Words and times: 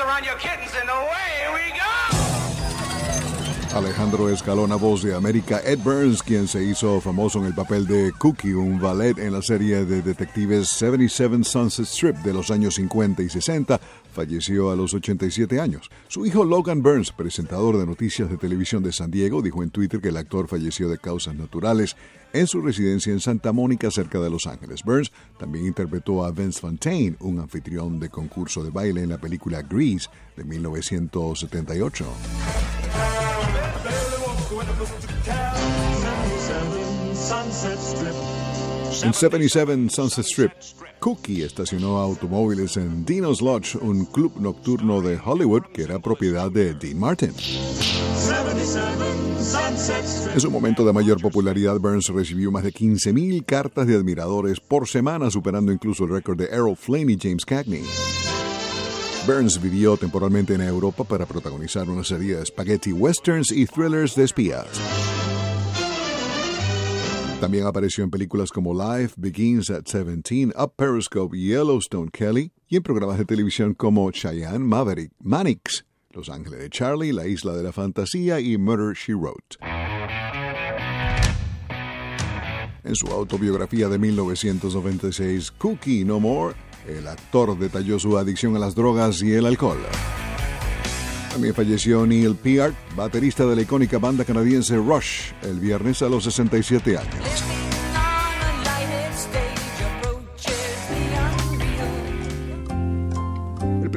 around 0.00 0.24
your 0.24 0.36
kittens 0.36 0.72
and 0.80 0.88
away 0.88 1.48
we 1.54 1.76
go. 1.76 1.97
Alejandro 3.78 4.28
Escalona, 4.28 4.74
voz 4.74 5.04
de 5.04 5.14
América. 5.14 5.60
Ed 5.64 5.78
Burns, 5.78 6.24
quien 6.24 6.48
se 6.48 6.64
hizo 6.64 7.00
famoso 7.00 7.38
en 7.38 7.44
el 7.44 7.54
papel 7.54 7.86
de 7.86 8.12
Cookie, 8.18 8.52
un 8.52 8.80
ballet 8.80 9.16
en 9.18 9.32
la 9.32 9.40
serie 9.40 9.84
de 9.84 10.02
detectives 10.02 10.70
77 10.70 11.44
Sunset 11.44 11.86
Strip 11.86 12.16
de 12.16 12.32
los 12.32 12.50
años 12.50 12.74
50 12.74 13.22
y 13.22 13.28
60, 13.28 13.80
falleció 14.12 14.72
a 14.72 14.76
los 14.76 14.94
87 14.94 15.60
años. 15.60 15.90
Su 16.08 16.26
hijo 16.26 16.44
Logan 16.44 16.82
Burns, 16.82 17.12
presentador 17.12 17.78
de 17.78 17.86
noticias 17.86 18.28
de 18.28 18.36
televisión 18.36 18.82
de 18.82 18.90
San 18.90 19.12
Diego, 19.12 19.42
dijo 19.42 19.62
en 19.62 19.70
Twitter 19.70 20.00
que 20.00 20.08
el 20.08 20.16
actor 20.16 20.48
falleció 20.48 20.88
de 20.88 20.98
causas 20.98 21.36
naturales 21.36 21.94
en 22.32 22.48
su 22.48 22.60
residencia 22.60 23.12
en 23.12 23.20
Santa 23.20 23.52
Mónica, 23.52 23.92
cerca 23.92 24.18
de 24.18 24.28
Los 24.28 24.48
Ángeles. 24.48 24.82
Burns 24.82 25.12
también 25.38 25.66
interpretó 25.66 26.24
a 26.24 26.32
Vince 26.32 26.60
Fontaine, 26.60 27.16
un 27.20 27.38
anfitrión 27.38 28.00
de 28.00 28.08
concurso 28.08 28.64
de 28.64 28.70
baile 28.70 29.04
en 29.04 29.10
la 29.10 29.18
película 29.18 29.62
Grease 29.62 30.08
de 30.36 30.42
1978. 30.42 32.04
En 39.02 39.12
77 39.12 39.90
Sunset 39.90 40.24
Strip, 40.24 40.52
Cookie 41.00 41.42
estacionó 41.42 41.98
automóviles 41.98 42.78
en 42.78 43.04
Dino's 43.04 43.42
Lodge, 43.42 43.76
un 43.76 44.06
club 44.06 44.40
nocturno 44.40 45.02
de 45.02 45.18
Hollywood 45.22 45.64
que 45.72 45.82
era 45.82 45.98
propiedad 45.98 46.50
de 46.50 46.72
Dean 46.72 46.98
Martin. 46.98 47.34
En 50.32 50.40
su 50.40 50.50
momento 50.50 50.84
de 50.84 50.92
mayor 50.94 51.20
popularidad, 51.20 51.78
Burns 51.78 52.08
recibió 52.08 52.50
más 52.50 52.64
de 52.64 52.72
15.000 52.72 53.44
cartas 53.44 53.86
de 53.86 53.96
admiradores 53.96 54.60
por 54.60 54.88
semana, 54.88 55.30
superando 55.30 55.72
incluso 55.72 56.04
el 56.04 56.10
récord 56.10 56.38
de 56.38 56.46
Errol 56.46 56.76
Flynn 56.76 57.10
y 57.10 57.18
James 57.20 57.44
Cagney. 57.44 57.84
Burns 59.28 59.60
vivió 59.60 59.98
temporalmente 59.98 60.54
en 60.54 60.62
Europa 60.62 61.04
para 61.04 61.26
protagonizar 61.26 61.90
una 61.90 62.02
serie 62.02 62.36
de 62.36 62.46
spaghetti 62.46 62.94
westerns 62.94 63.52
y 63.52 63.66
thrillers 63.66 64.14
de 64.14 64.24
espías. 64.24 64.66
También 67.38 67.66
apareció 67.66 68.04
en 68.04 68.10
películas 68.10 68.50
como 68.50 68.72
Life 68.72 69.16
Begins 69.18 69.68
at 69.68 69.84
17, 69.84 70.54
Up 70.58 70.72
Periscope, 70.76 71.36
Yellowstone 71.36 72.08
Kelly 72.10 72.52
y 72.68 72.76
en 72.76 72.82
programas 72.82 73.18
de 73.18 73.26
televisión 73.26 73.74
como 73.74 74.10
Cheyenne 74.12 74.60
Maverick, 74.60 75.12
Mannix, 75.20 75.84
Los 76.12 76.30
Ángeles 76.30 76.60
de 76.60 76.70
Charlie, 76.70 77.12
La 77.12 77.26
Isla 77.26 77.52
de 77.52 77.64
la 77.64 77.72
Fantasía 77.72 78.40
y 78.40 78.56
Murder 78.56 78.94
She 78.94 79.12
Wrote. 79.12 79.58
En 82.82 82.94
su 82.94 83.08
autobiografía 83.08 83.90
de 83.90 83.98
1996, 83.98 85.50
Cookie 85.50 86.06
No 86.06 86.18
More, 86.18 86.54
el 86.88 87.06
actor 87.06 87.58
detalló 87.58 87.98
su 87.98 88.16
adicción 88.16 88.56
a 88.56 88.58
las 88.58 88.74
drogas 88.74 89.22
y 89.22 89.32
el 89.32 89.46
alcohol. 89.46 89.78
También 91.30 91.54
falleció 91.54 92.06
Neil 92.06 92.34
Peart, 92.34 92.74
baterista 92.96 93.46
de 93.46 93.56
la 93.56 93.62
icónica 93.62 93.98
banda 93.98 94.24
canadiense 94.24 94.76
Rush, 94.76 95.32
el 95.42 95.60
viernes 95.60 96.02
a 96.02 96.08
los 96.08 96.24
67 96.24 96.96
años. 96.96 97.67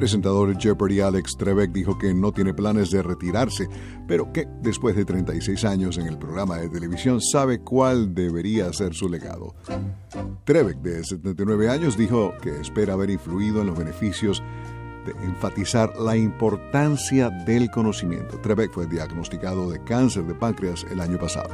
Presentador 0.02 0.58
Jeopardy 0.58 1.00
Alex 1.00 1.38
Trebek 1.38 1.72
dijo 1.72 1.96
que 1.96 2.12
no 2.12 2.32
tiene 2.32 2.56
planes 2.56 2.90
de 2.90 3.04
retirarse, 3.04 3.70
pero 4.08 4.34
que 4.34 4.48
después 4.60 4.96
de 4.96 5.06
36 5.06 5.64
años 5.64 6.00
en 6.00 6.08
el 6.08 6.18
programa 6.18 6.58
de 6.58 6.70
televisión 6.70 7.22
sabe 7.22 7.60
cuál 7.60 8.16
debería 8.16 8.74
ser 8.74 8.96
su 8.96 9.08
legado. 9.08 9.54
Trebek, 10.44 10.80
de 10.80 11.04
79 11.04 11.70
años, 11.70 11.98
dijo 11.98 12.34
que 12.42 12.62
espera 12.62 12.94
haber 12.94 13.12
influido 13.12 13.62
en 13.62 13.68
los 13.68 13.78
beneficios 13.78 14.42
de 15.06 15.12
enfatizar 15.24 15.96
la 16.00 16.18
importancia 16.18 17.30
del 17.30 17.70
conocimiento. 17.70 18.40
Trebek 18.40 18.74
fue 18.74 18.88
diagnosticado 18.88 19.70
de 19.70 19.84
cáncer 19.84 20.26
de 20.26 20.34
páncreas 20.34 20.84
el 20.90 21.00
año 21.00 21.20
pasado. 21.20 21.52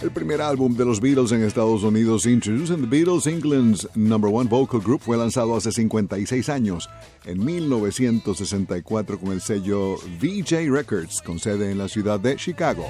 El 0.00 0.12
primer 0.12 0.40
álbum 0.40 0.76
de 0.76 0.84
los 0.84 1.00
Beatles 1.00 1.32
en 1.32 1.42
Estados 1.42 1.82
Unidos, 1.82 2.24
Introducing 2.24 2.80
the 2.82 2.86
Beatles, 2.86 3.26
England's 3.26 3.88
number 3.96 4.30
one 4.32 4.48
vocal 4.48 4.80
group, 4.80 5.00
fue 5.00 5.16
lanzado 5.16 5.56
hace 5.56 5.72
56 5.72 6.48
años, 6.48 6.88
en 7.24 7.44
1964 7.44 9.18
con 9.18 9.32
el 9.32 9.40
sello 9.40 9.96
VJ 10.20 10.70
Records, 10.70 11.20
con 11.20 11.40
sede 11.40 11.72
en 11.72 11.78
la 11.78 11.88
ciudad 11.88 12.20
de 12.20 12.36
Chicago. 12.36 12.86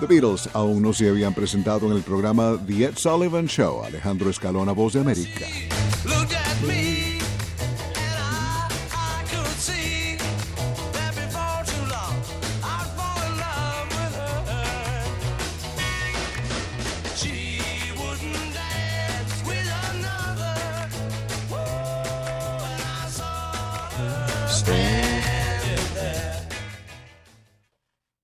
The 0.00 0.06
Beatles 0.06 0.48
aún 0.52 0.82
no 0.82 0.92
se 0.92 1.08
habían 1.08 1.32
presentado 1.32 1.86
en 1.86 1.96
el 1.96 2.02
programa 2.02 2.58
The 2.66 2.84
Ed 2.84 2.96
Sullivan 2.96 3.46
Show. 3.46 3.84
Alejandro 3.84 4.30
Escalona, 4.30 4.72
Voz 4.72 4.94
de 4.94 5.00
América. 5.00 5.46
Stand 24.46 25.37